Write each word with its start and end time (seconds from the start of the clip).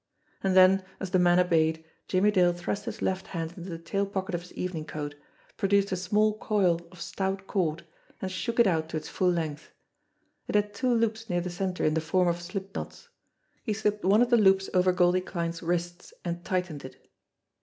And 0.43 0.55
then 0.57 0.83
as 0.99 1.11
the 1.11 1.19
man 1.19 1.39
obeyed, 1.39 1.85
Jimmy 2.07 2.31
Dale 2.31 2.53
thrust 2.53 2.85
his 2.85 3.03
left 3.03 3.27
hand 3.37 3.53
into 3.55 3.69
the 3.69 3.77
tail 3.77 4.07
pocket 4.07 4.33
of 4.33 4.41
his 4.41 4.51
evening 4.53 4.83
coat, 4.85 5.13
pro 5.57 5.69
duced 5.69 5.91
a 5.91 5.95
small 5.95 6.39
coil 6.39 6.81
of 6.91 6.99
stout 6.99 7.45
cord, 7.45 7.85
and 8.19 8.31
shook 8.31 8.59
it 8.59 8.65
out 8.65 8.89
to 8.89 8.97
its 8.97 9.09
full 9.09 9.29
length. 9.29 9.69
It 10.47 10.55
had 10.55 10.73
two 10.73 10.91
loops 10.91 11.29
near 11.29 11.41
the 11.41 11.51
centre 11.51 11.85
in 11.85 11.93
the 11.93 12.01
form 12.01 12.27
of 12.27 12.41
slip 12.41 12.73
knots. 12.73 13.09
He 13.63 13.73
slipped 13.73 14.03
one 14.03 14.23
of 14.23 14.31
the 14.31 14.37
loops 14.37 14.71
over 14.73 14.91
Goldie 14.91 15.21
Kline's 15.21 15.61
wrists, 15.61 16.15
and 16.25 16.43
tightened 16.43 16.83
it. 16.83 17.07